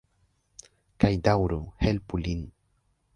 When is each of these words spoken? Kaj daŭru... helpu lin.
Kaj 1.05 1.11
daŭru... 1.27 1.59
helpu 1.85 2.21
lin. 2.25 2.43